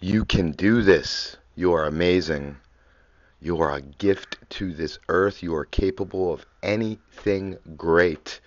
You 0.00 0.26
can 0.26 0.50
do 0.50 0.82
this. 0.82 1.38
You 1.54 1.72
are 1.72 1.86
amazing. 1.86 2.58
You 3.40 3.58
are 3.62 3.74
a 3.74 3.80
gift 3.80 4.36
to 4.50 4.74
this 4.74 4.98
earth. 5.08 5.42
You 5.42 5.54
are 5.54 5.64
capable 5.64 6.34
of 6.34 6.44
anything 6.62 7.56
great. 7.78 8.40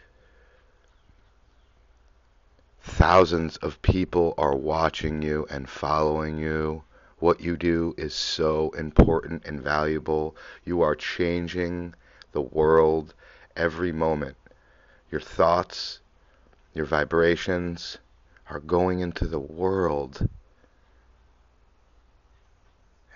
Thousands 2.83 3.57
of 3.57 3.81
people 3.81 4.35
are 4.37 4.55
watching 4.55 5.23
you 5.23 5.47
and 5.49 5.67
following 5.67 6.37
you. 6.37 6.83
What 7.17 7.41
you 7.41 7.57
do 7.57 7.95
is 7.97 8.13
so 8.13 8.69
important 8.77 9.43
and 9.45 9.59
valuable. 9.59 10.35
You 10.63 10.83
are 10.83 10.95
changing 10.95 11.95
the 12.31 12.41
world 12.41 13.15
every 13.55 13.91
moment. 13.91 14.37
Your 15.09 15.21
thoughts, 15.21 15.99
your 16.75 16.85
vibrations 16.85 17.97
are 18.51 18.59
going 18.59 18.99
into 18.99 19.25
the 19.25 19.39
world 19.39 20.29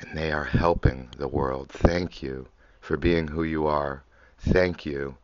and 0.03 0.17
they 0.17 0.31
are 0.31 0.43
helping 0.43 1.09
the 1.17 1.27
world. 1.27 1.70
Thank 1.70 2.21
you 2.21 2.48
for 2.81 2.98
being 2.98 3.30
who 3.30 3.43
you 3.43 3.66
are. 3.66 4.03
Thank 4.38 4.85
you 4.85 5.17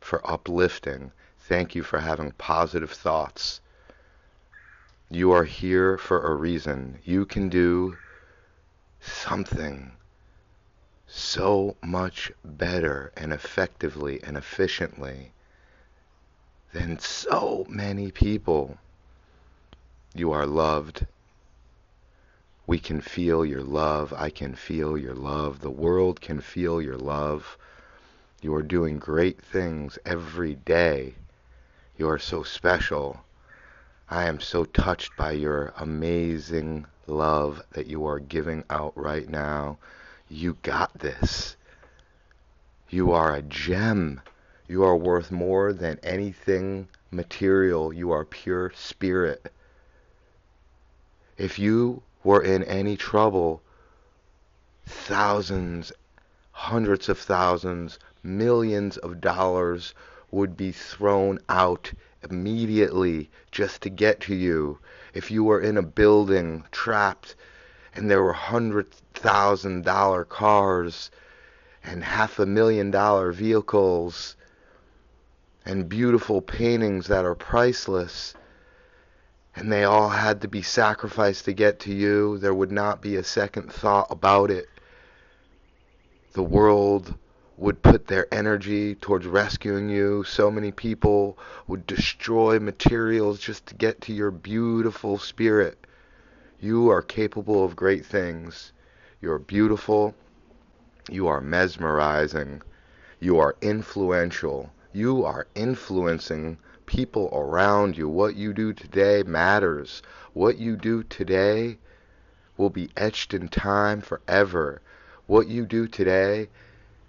for 0.00 0.20
uplifting. 0.30 1.12
Thank 1.40 1.74
you 1.74 1.82
for 1.82 2.00
having 2.00 2.32
positive 2.32 2.90
thoughts. 2.90 3.60
You 5.10 5.32
are 5.32 5.44
here 5.44 5.96
for 5.96 6.20
a 6.26 6.34
reason. 6.34 6.98
You 7.04 7.24
can 7.24 7.48
do 7.48 7.96
something 9.00 9.92
so 11.06 11.76
much 11.82 12.30
better 12.44 13.10
and 13.16 13.32
effectively 13.32 14.22
and 14.22 14.36
efficiently 14.36 15.32
than 16.74 16.98
so 16.98 17.64
many 17.68 18.10
people. 18.10 18.76
You 20.14 20.32
are 20.32 20.46
loved. 20.46 21.06
We 22.68 22.78
can 22.78 23.00
feel 23.00 23.46
your 23.46 23.62
love. 23.62 24.12
I 24.12 24.28
can 24.28 24.54
feel 24.54 24.98
your 24.98 25.14
love. 25.14 25.60
The 25.60 25.70
world 25.70 26.20
can 26.20 26.42
feel 26.42 26.82
your 26.82 26.98
love. 26.98 27.56
You 28.42 28.54
are 28.54 28.62
doing 28.62 28.98
great 28.98 29.40
things 29.40 29.98
every 30.04 30.54
day. 30.54 31.14
You 31.96 32.10
are 32.10 32.18
so 32.18 32.42
special. 32.42 33.20
I 34.10 34.26
am 34.26 34.38
so 34.38 34.66
touched 34.66 35.16
by 35.16 35.32
your 35.32 35.72
amazing 35.78 36.84
love 37.06 37.62
that 37.72 37.86
you 37.86 38.04
are 38.04 38.20
giving 38.20 38.64
out 38.68 38.92
right 38.94 39.30
now. 39.30 39.78
You 40.28 40.58
got 40.62 40.92
this. 40.98 41.56
You 42.90 43.12
are 43.12 43.34
a 43.34 43.40
gem. 43.40 44.20
You 44.68 44.84
are 44.84 44.94
worth 44.94 45.30
more 45.30 45.72
than 45.72 45.98
anything 46.02 46.88
material. 47.10 47.94
You 47.94 48.12
are 48.12 48.26
pure 48.26 48.72
spirit. 48.76 49.50
If 51.38 51.58
you 51.58 52.02
were 52.24 52.42
in 52.42 52.64
any 52.64 52.96
trouble, 52.96 53.62
thousands, 54.86 55.92
hundreds 56.50 57.08
of 57.08 57.18
thousands, 57.18 57.98
millions 58.22 58.96
of 58.98 59.20
dollars 59.20 59.94
would 60.30 60.56
be 60.56 60.72
thrown 60.72 61.38
out 61.48 61.92
immediately 62.28 63.30
just 63.50 63.82
to 63.82 63.88
get 63.88 64.20
to 64.20 64.34
you. 64.34 64.78
If 65.14 65.30
you 65.30 65.44
were 65.44 65.60
in 65.60 65.76
a 65.76 65.82
building 65.82 66.64
trapped 66.70 67.36
and 67.94 68.10
there 68.10 68.22
were 68.22 68.32
hundred 68.32 68.90
thousand 69.14 69.84
dollar 69.84 70.24
cars 70.24 71.10
and 71.82 72.04
half 72.04 72.38
a 72.38 72.46
million 72.46 72.90
dollar 72.90 73.32
vehicles 73.32 74.36
and 75.64 75.88
beautiful 75.88 76.40
paintings 76.42 77.06
that 77.06 77.24
are 77.24 77.34
priceless 77.34 78.34
and 79.58 79.72
they 79.72 79.82
all 79.82 80.08
had 80.08 80.42
to 80.42 80.46
be 80.46 80.62
sacrificed 80.62 81.44
to 81.44 81.52
get 81.52 81.80
to 81.80 81.92
you, 81.92 82.38
there 82.38 82.54
would 82.54 82.70
not 82.70 83.02
be 83.02 83.16
a 83.16 83.24
second 83.24 83.72
thought 83.72 84.06
about 84.08 84.52
it. 84.52 84.68
The 86.34 86.44
world 86.44 87.16
would 87.56 87.82
put 87.82 88.06
their 88.06 88.32
energy 88.32 88.94
towards 88.94 89.26
rescuing 89.26 89.88
you. 89.88 90.22
So 90.22 90.48
many 90.48 90.70
people 90.70 91.36
would 91.66 91.88
destroy 91.88 92.60
materials 92.60 93.40
just 93.40 93.66
to 93.66 93.74
get 93.74 94.00
to 94.02 94.12
your 94.12 94.30
beautiful 94.30 95.18
spirit. 95.18 95.84
You 96.60 96.88
are 96.90 97.02
capable 97.02 97.64
of 97.64 97.74
great 97.74 98.06
things. 98.06 98.72
You 99.20 99.32
are 99.32 99.40
beautiful. 99.40 100.14
You 101.10 101.26
are 101.26 101.40
mesmerizing. 101.40 102.62
You 103.18 103.40
are 103.40 103.56
influential. 103.60 104.70
You 104.92 105.24
are 105.24 105.48
influencing 105.56 106.58
people 106.88 107.28
around 107.32 107.98
you. 107.98 108.08
What 108.08 108.34
you 108.34 108.54
do 108.54 108.72
today 108.72 109.22
matters. 109.22 110.02
What 110.32 110.56
you 110.56 110.74
do 110.74 111.02
today 111.02 111.76
will 112.56 112.70
be 112.70 112.88
etched 112.96 113.34
in 113.34 113.48
time 113.48 114.00
forever. 114.00 114.80
What 115.26 115.48
you 115.48 115.66
do 115.66 115.86
today 115.86 116.48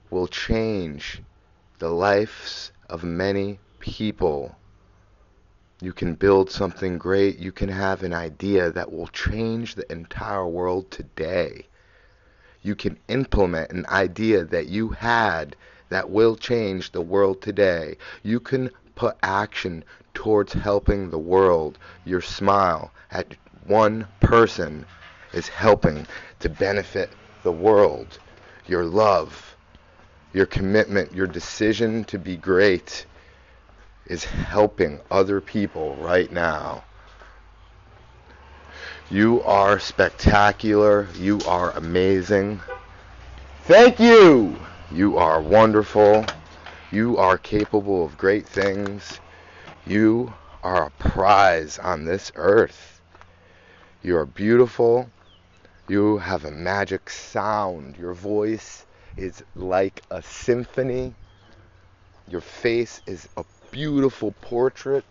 will 0.10 0.28
change 0.28 1.22
the 1.80 1.90
lives 1.90 2.74
of 2.90 3.06
many 3.06 3.60
people. 3.80 4.54
You 5.82 5.94
can 5.94 6.16
build 6.16 6.52
something 6.52 6.98
great. 6.98 7.40
You 7.40 7.54
can 7.54 7.70
have 7.70 8.04
an 8.04 8.14
idea 8.14 8.72
that 8.72 8.92
will 8.92 9.08
change 9.08 9.76
the 9.76 9.90
entire 9.90 10.46
world 10.46 10.92
today. 10.92 11.68
You 12.62 12.76
can 12.76 13.00
implement 13.08 13.72
an 13.72 13.86
idea 13.88 14.44
that 14.44 14.68
you 14.68 14.90
had 14.90 15.56
that 15.88 16.10
will 16.10 16.36
change 16.36 16.92
the 16.92 17.02
world 17.02 17.42
today. 17.42 17.96
You 18.24 18.42
can 18.42 18.72
put 19.00 19.16
action 19.24 19.82
towards 20.14 20.52
helping 20.52 21.10
the 21.10 21.18
world. 21.18 21.78
Your 22.04 22.20
smile 22.20 22.92
at 23.12 23.34
one 23.66 24.06
person 24.20 24.86
is 25.32 25.48
helping 25.48 26.06
to 26.40 26.50
benefit 26.50 27.10
the 27.44 27.52
world. 27.52 28.20
Your 28.68 28.84
love, 28.84 29.56
your 30.34 30.46
commitment, 30.46 31.14
your 31.14 31.28
decision 31.28 32.04
to 32.06 32.20
be 32.20 32.36
great 32.36 33.06
is 34.06 34.26
helping 34.26 35.00
other 35.10 35.40
people 35.40 35.96
right 36.02 36.30
now. 36.30 36.84
You 39.10 39.42
are 39.44 39.80
spectacular. 39.80 41.08
You 41.18 41.40
are 41.48 41.72
amazing. 41.72 42.60
Thank 43.64 43.98
you. 44.02 44.58
You 44.92 45.18
are 45.18 45.42
wonderful. 45.42 46.26
You 46.92 47.18
are 47.18 47.38
capable 47.38 48.04
of 48.04 48.18
great 48.18 48.48
things. 48.48 49.20
You 49.86 50.34
are 50.64 50.88
a 50.88 50.92
prize 50.92 51.78
on 51.78 52.06
this 52.06 52.32
earth. 52.36 53.00
You 54.02 54.18
are 54.18 54.26
beautiful. 54.26 55.12
You 55.88 56.18
have 56.18 56.46
a 56.46 56.52
magic 56.52 57.10
sound. 57.12 57.96
Your 57.98 58.14
voice 58.14 58.88
is 59.18 59.44
like 59.56 60.04
a 60.10 60.24
symphony. 60.24 61.14
Your 62.28 62.42
face 62.42 63.02
is 63.06 63.30
a 63.38 63.46
beautiful 63.72 64.32
portrait. 64.42 65.06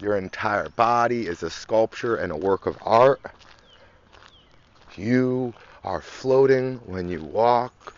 Your 0.00 0.16
entire 0.16 0.70
body 0.70 1.26
is 1.26 1.42
a 1.42 1.50
sculpture 1.50 2.16
and 2.16 2.32
a 2.32 2.36
work 2.36 2.64
of 2.64 2.78
art. 2.80 3.20
You 4.96 5.52
are 5.84 6.00
floating 6.00 6.76
when 6.86 7.08
you 7.10 7.22
walk. 7.22 7.94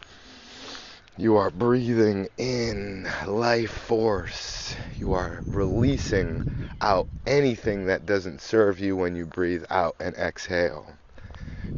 You 1.17 1.37
are 1.37 1.51
breathing 1.51 2.27
in 2.39 3.09
life 3.25 3.71
force. 3.71 4.75
You 4.99 5.13
are 5.13 5.45
releasing 5.47 6.43
out 6.81 7.07
anything 7.25 7.87
that 7.87 8.05
doesn't 8.05 8.41
serve 8.41 8.81
you 8.81 8.97
when 8.97 9.15
you 9.15 9.25
breathe 9.25 9.65
out 9.71 9.95
and 10.01 10.17
exhale. 10.17 10.93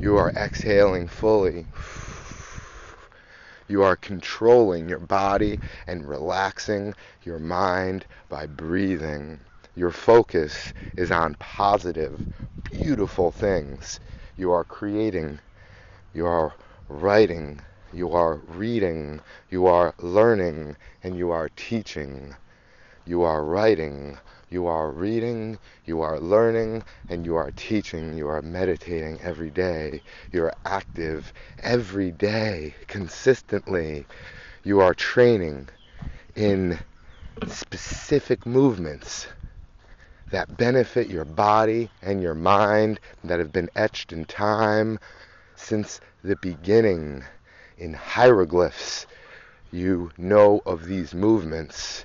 You 0.01 0.17
are 0.17 0.33
exhaling 0.35 1.07
fully. 1.07 1.67
You 3.69 3.83
are 3.83 3.97
controlling 3.97 4.89
your 4.89 5.01
body 5.01 5.59
and 5.87 6.09
relaxing 6.09 6.95
your 7.23 7.39
mind 7.39 8.07
by 8.31 8.47
breathing. 8.47 9.41
Your 9.75 9.91
focus 9.91 10.73
is 10.97 11.11
on 11.11 11.35
positive, 11.35 12.25
beautiful 12.71 13.31
things. 13.31 14.01
You 14.39 14.51
are 14.53 14.65
creating. 14.65 15.41
You 16.15 16.25
are 16.25 16.55
writing 16.89 17.61
you 17.97 18.13
are 18.13 18.37
reading, 18.49 19.21
you 19.51 19.67
are 19.67 19.95
learning, 20.01 20.77
and 21.03 21.17
you 21.17 21.31
are 21.31 21.49
teaching. 21.57 22.37
You 23.07 23.23
are 23.23 23.43
writing, 23.43 24.19
you 24.51 24.67
are 24.67 24.91
reading, 24.91 25.59
you 25.87 26.03
are 26.03 26.21
learning, 26.21 26.83
and 27.09 27.25
you 27.25 27.37
are 27.37 27.51
teaching. 27.53 28.19
You 28.19 28.29
are 28.29 28.43
meditating 28.43 29.21
every 29.23 29.51
day. 29.51 30.03
You 30.31 30.45
are 30.45 30.55
active 30.67 31.33
every 31.63 32.11
day, 32.11 32.75
consistently. 32.87 34.05
You 34.63 34.81
are 34.81 34.95
training 34.95 35.69
in 36.35 36.79
specific 37.47 38.45
movements 38.45 39.27
that 40.31 40.57
benefit 40.59 41.09
your 41.09 41.25
body 41.25 41.89
and 42.03 42.23
your 42.23 42.35
mind 42.35 43.01
that 43.25 43.39
have 43.39 43.53
been 43.53 43.71
etched 43.75 44.13
in 44.13 44.25
time 44.27 44.99
since 45.55 46.01
the 46.23 46.37
beginning 46.37 47.25
in 47.79 47.93
hieroglyphs, 47.93 49.07
you 49.71 50.11
know 50.17 50.63
of 50.65 50.87
these 50.87 51.15
movements. 51.15 52.05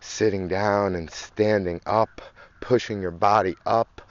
Sitting 0.00 0.48
down 0.48 0.94
and 0.94 1.10
standing 1.10 1.80
up, 1.86 2.20
pushing 2.60 3.00
your 3.00 3.10
body 3.10 3.56
up, 3.64 4.02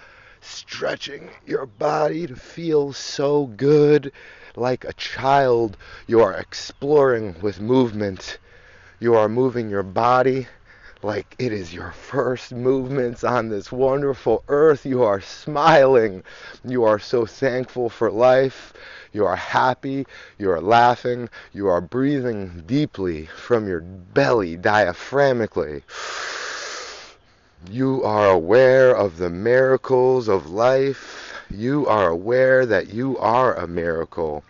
stretching 0.42 1.30
your 1.46 1.66
body 1.66 2.28
to 2.28 2.36
feel 2.36 2.94
so 2.94 3.46
good. 3.46 4.12
Like 4.56 4.84
a 4.86 4.94
child, 4.94 5.78
you 6.08 6.22
are 6.22 6.34
exploring 6.34 7.36
with 7.42 7.60
movement. 7.60 8.40
You 9.00 9.16
are 9.16 9.30
moving 9.30 9.70
your 9.70 9.84
body 9.84 10.48
like 11.04 11.36
it 11.38 11.54
is 11.54 11.74
your 11.74 11.92
first 11.92 12.52
movements 12.52 13.24
on 13.24 13.50
this 13.50 13.72
wonderful 13.72 14.44
earth. 14.48 14.86
You 14.86 15.04
are 15.04 15.22
smiling. 15.22 16.24
You 16.66 16.84
are 16.84 17.00
so 17.00 17.26
thankful 17.26 17.90
for 17.90 18.10
life. 18.10 18.74
You 19.14 19.26
are 19.26 19.36
happy. 19.36 20.06
You 20.38 20.52
are 20.52 20.62
laughing. 20.62 21.30
You 21.54 21.68
are 21.68 21.82
breathing 21.82 22.64
deeply 22.66 23.28
from 23.28 23.68
your 23.68 23.82
belly, 23.82 24.58
diaphragmically. 24.58 25.84
You 27.70 28.04
are 28.04 28.30
aware 28.30 28.96
of 28.96 29.18
the 29.18 29.30
miracles 29.30 30.28
of 30.28 30.50
life. 30.50 31.34
You 31.50 31.86
are 31.88 32.10
aware 32.10 32.66
that 32.66 32.94
you 32.94 33.18
are 33.20 33.56
a 33.56 33.68
miracle. 33.68 34.44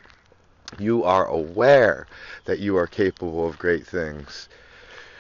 You 0.77 1.03
are 1.03 1.25
aware 1.25 2.07
that 2.45 2.59
you 2.59 2.77
are 2.77 2.87
capable 2.87 3.47
of 3.47 3.57
great 3.57 3.85
things. 3.85 4.47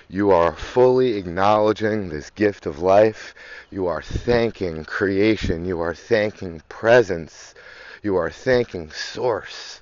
You 0.09 0.31
are 0.31 0.55
fully 0.55 1.17
acknowledging 1.17 2.07
this 2.07 2.29
gift 2.29 2.65
of 2.65 2.79
life. 2.79 3.35
You 3.69 3.87
are 3.87 4.01
thanking 4.01 4.85
creation. 4.85 5.65
You 5.65 5.81
are 5.81 5.93
thanking 5.93 6.61
presence. 6.69 7.53
You 8.01 8.15
are 8.15 8.29
thanking 8.29 8.89
source. 8.89 9.81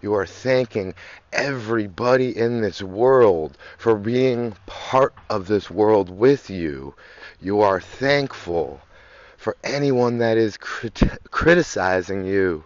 You 0.00 0.14
are 0.14 0.26
thanking 0.26 0.94
everybody 1.32 2.36
in 2.36 2.60
this 2.60 2.82
world 2.82 3.58
for 3.76 3.96
being 3.96 4.54
part 4.66 5.12
of 5.28 5.48
this 5.48 5.72
world 5.72 6.08
with 6.08 6.48
you. 6.48 6.94
You 7.40 7.60
are 7.60 7.80
thankful 7.80 8.80
for 9.36 9.56
anyone 9.64 10.18
that 10.18 10.36
is 10.38 10.56
crit- 10.56 11.18
criticizing 11.32 12.24
you 12.24 12.62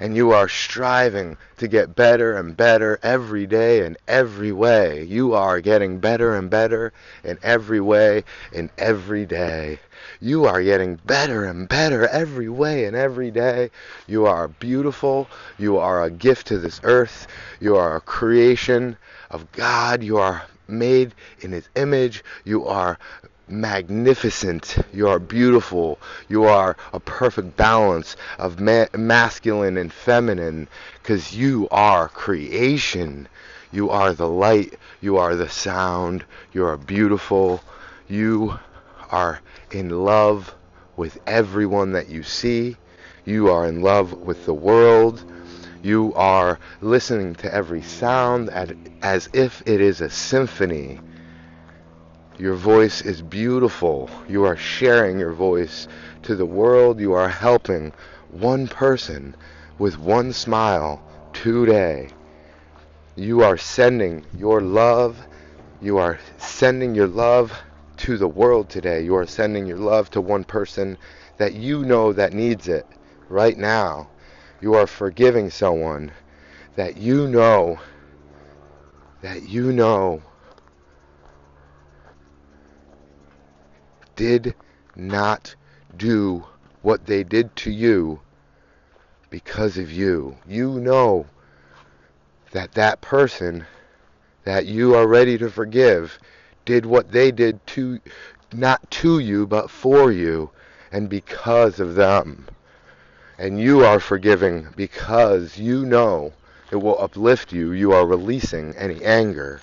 and 0.00 0.16
you 0.16 0.32
are 0.32 0.48
striving 0.48 1.36
to 1.58 1.68
get 1.68 1.94
better 1.94 2.34
and 2.34 2.56
better 2.56 2.98
every 3.02 3.46
day 3.46 3.84
in 3.84 3.98
every 4.08 4.50
way. 4.50 5.04
You 5.04 5.34
are 5.34 5.60
getting 5.60 5.98
better 5.98 6.34
and 6.34 6.48
better 6.48 6.92
in 7.22 7.38
every 7.42 7.80
way 7.80 8.24
in 8.50 8.70
every 8.78 9.26
day. 9.26 9.78
You 10.18 10.46
are 10.46 10.62
getting 10.62 10.96
better 10.96 11.44
and 11.44 11.68
better 11.68 12.06
every 12.08 12.48
way 12.48 12.86
and 12.86 12.96
every 12.96 13.30
day. 13.30 13.70
You 14.06 14.24
are 14.24 14.48
beautiful. 14.48 15.28
You 15.58 15.76
are 15.76 16.02
a 16.02 16.10
gift 16.10 16.46
to 16.46 16.58
this 16.58 16.80
earth. 16.82 17.26
You 17.60 17.76
are 17.76 17.96
a 17.96 18.00
creation 18.00 18.96
of 19.30 19.52
God. 19.52 20.02
You 20.02 20.16
are 20.16 20.44
made 20.66 21.14
in 21.40 21.52
His 21.52 21.68
image. 21.76 22.24
You 22.44 22.66
are 22.66 22.98
magnificent. 23.50 24.78
You 24.92 25.08
are 25.08 25.18
beautiful. 25.18 25.98
You 26.28 26.44
are 26.44 26.76
a 26.92 27.00
perfect 27.00 27.56
balance 27.56 28.16
of 28.38 28.60
ma- 28.60 28.86
masculine 28.94 29.76
and 29.76 29.92
feminine 29.92 30.68
because 31.02 31.34
you 31.34 31.68
are 31.70 32.08
creation. 32.08 33.28
You 33.72 33.90
are 33.90 34.12
the 34.12 34.28
light. 34.28 34.78
You 35.00 35.16
are 35.16 35.34
the 35.34 35.48
sound. 35.48 36.24
You 36.52 36.64
are 36.66 36.76
beautiful. 36.76 37.62
You 38.08 38.58
are 39.10 39.40
in 39.70 39.90
love 39.90 40.54
with 40.96 41.18
everyone 41.26 41.92
that 41.92 42.08
you 42.08 42.22
see. 42.22 42.76
You 43.24 43.50
are 43.50 43.66
in 43.66 43.82
love 43.82 44.12
with 44.12 44.46
the 44.46 44.54
world. 44.54 45.24
You 45.82 46.12
are 46.14 46.58
listening 46.80 47.34
to 47.36 47.52
every 47.54 47.82
sound 47.82 48.50
as 49.02 49.28
if 49.32 49.62
it 49.66 49.80
is 49.80 50.00
a 50.00 50.10
symphony 50.10 51.00
your 52.40 52.54
voice 52.54 53.02
is 53.02 53.20
beautiful. 53.20 54.08
You 54.26 54.44
are 54.44 54.56
sharing 54.56 55.18
your 55.18 55.32
voice 55.32 55.86
to 56.22 56.34
the 56.34 56.46
world. 56.46 56.98
You 56.98 57.12
are 57.12 57.28
helping 57.28 57.92
one 58.30 58.66
person 58.66 59.36
with 59.78 59.98
one 59.98 60.32
smile 60.32 61.02
today. 61.34 62.08
You 63.14 63.42
are 63.42 63.58
sending 63.58 64.24
your 64.34 64.62
love. 64.62 65.18
You 65.82 65.98
are 65.98 66.18
sending 66.38 66.94
your 66.94 67.08
love 67.08 67.52
to 67.98 68.16
the 68.16 68.28
world 68.28 68.70
today. 68.70 69.04
You 69.04 69.16
are 69.16 69.26
sending 69.26 69.66
your 69.66 69.76
love 69.76 70.10
to 70.12 70.22
one 70.22 70.44
person 70.44 70.96
that 71.36 71.52
you 71.52 71.84
know 71.84 72.14
that 72.14 72.32
needs 72.32 72.68
it 72.68 72.86
right 73.28 73.58
now. 73.58 74.08
You 74.62 74.74
are 74.74 74.86
forgiving 74.86 75.50
someone 75.50 76.10
that 76.76 76.96
you 76.96 77.28
know 77.28 77.78
that 79.20 79.42
you 79.42 79.72
know 79.72 80.22
did 84.20 84.54
not 84.94 85.54
do 85.96 86.44
what 86.82 87.06
they 87.06 87.24
did 87.24 87.56
to 87.56 87.70
you 87.70 88.20
because 89.30 89.78
of 89.78 89.90
you. 89.90 90.36
You 90.46 90.78
know 90.78 91.24
that 92.50 92.72
that 92.72 93.00
person 93.00 93.64
that 94.44 94.66
you 94.66 94.94
are 94.94 95.06
ready 95.06 95.38
to 95.38 95.48
forgive 95.48 96.18
did 96.66 96.84
what 96.84 97.12
they 97.12 97.30
did 97.30 97.66
to 97.68 97.98
not 98.52 98.90
to 98.90 99.20
you 99.20 99.46
but 99.46 99.70
for 99.70 100.12
you 100.12 100.50
and 100.92 101.08
because 101.08 101.80
of 101.80 101.94
them. 101.94 102.46
And 103.38 103.58
you 103.58 103.86
are 103.86 104.00
forgiving 104.00 104.68
because 104.76 105.56
you 105.56 105.86
know 105.86 106.34
it 106.70 106.76
will 106.76 107.00
uplift 107.00 107.54
you. 107.54 107.72
You 107.72 107.92
are 107.92 108.06
releasing 108.06 108.76
any 108.76 109.02
anger. 109.02 109.62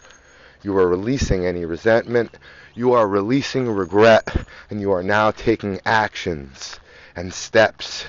You 0.63 0.75
are 0.77 0.87
releasing 0.87 1.45
any 1.45 1.65
resentment. 1.65 2.37
You 2.73 2.93
are 2.93 3.07
releasing 3.07 3.69
regret 3.69 4.47
and 4.69 4.81
you 4.81 4.91
are 4.91 5.03
now 5.03 5.31
taking 5.31 5.79
actions 5.85 6.79
and 7.15 7.33
steps 7.33 8.05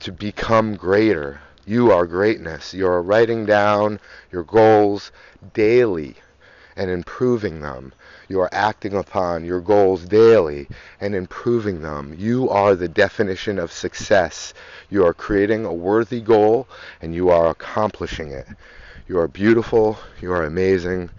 to 0.00 0.12
become 0.12 0.76
greater. 0.76 1.40
You 1.66 1.90
are 1.90 2.06
greatness. 2.06 2.74
You 2.74 2.86
are 2.86 3.02
writing 3.02 3.46
down 3.46 3.98
your 4.30 4.42
goals 4.44 5.10
daily 5.54 6.16
and 6.76 6.90
improving 6.90 7.60
them. 7.60 7.92
You 8.28 8.40
are 8.40 8.48
acting 8.52 8.94
upon 8.94 9.44
your 9.44 9.60
goals 9.60 10.04
daily 10.04 10.68
and 11.00 11.14
improving 11.14 11.82
them. 11.82 12.14
You 12.16 12.48
are 12.50 12.74
the 12.74 12.88
definition 12.88 13.58
of 13.58 13.72
success. 13.72 14.54
You 14.90 15.04
are 15.04 15.14
creating 15.14 15.64
a 15.64 15.72
worthy 15.72 16.20
goal 16.20 16.68
and 17.02 17.14
you 17.14 17.30
are 17.30 17.48
accomplishing 17.48 18.30
it. 18.30 18.46
You 19.08 19.18
are 19.18 19.28
beautiful. 19.28 19.98
You 20.20 20.32
are 20.32 20.44
amazing. 20.44 21.10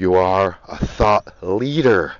You 0.00 0.14
are 0.14 0.56
a 0.66 0.78
thought 0.78 1.26
leader. 1.42 2.14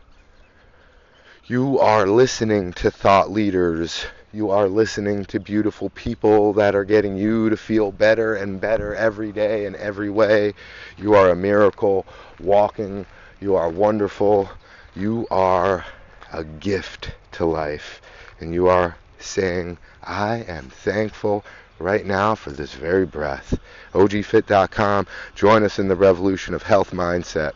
You 1.46 1.78
are 1.78 2.06
listening 2.06 2.74
to 2.74 2.90
thought 2.90 3.30
leaders. 3.30 4.04
You 4.34 4.50
are 4.50 4.68
listening 4.68 5.24
to 5.24 5.40
beautiful 5.40 5.88
people 5.88 6.52
that 6.52 6.74
are 6.74 6.84
getting 6.84 7.16
you 7.16 7.48
to 7.48 7.56
feel 7.56 7.90
better 7.90 8.34
and 8.34 8.60
better 8.60 8.94
every 8.94 9.32
day 9.32 9.64
in 9.64 9.74
every 9.76 10.10
way. 10.10 10.52
You 10.98 11.14
are 11.14 11.30
a 11.30 11.34
miracle 11.34 12.04
walking. 12.38 13.06
You 13.40 13.56
are 13.56 13.70
wonderful. 13.70 14.50
You 14.94 15.26
are 15.30 15.86
a 16.34 16.44
gift 16.44 17.12
to 17.32 17.46
life. 17.46 18.02
And 18.40 18.52
you 18.52 18.68
are 18.68 18.94
saying, 19.22 19.78
I 20.02 20.38
am 20.48 20.70
thankful 20.70 21.44
right 21.78 22.04
now 22.04 22.34
for 22.34 22.50
this 22.50 22.74
very 22.74 23.06
breath. 23.06 23.58
OGFit.com. 23.94 25.06
Join 25.34 25.62
us 25.64 25.78
in 25.78 25.88
the 25.88 25.96
revolution 25.96 26.54
of 26.54 26.62
health 26.62 26.92
mindset. 26.92 27.52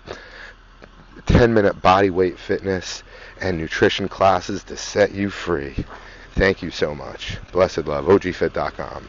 10 1.26 1.54
minute 1.54 1.80
body 1.80 2.11
weight 2.11 2.38
fitness 2.38 3.02
and 3.40 3.59
nutrition 3.59 4.09
classes 4.09 4.62
to 4.64 4.76
set 4.76 5.12
you 5.12 5.30
free. 5.30 5.85
Thank 6.33 6.62
you 6.62 6.71
so 6.71 6.94
much. 6.94 7.38
Blessed 7.52 7.87
love. 7.87 8.06
OGFit.com. 8.06 9.09